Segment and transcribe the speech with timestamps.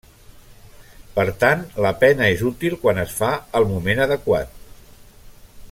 [1.17, 4.61] Per tant, la pena és útil quan es fa el moment adequat.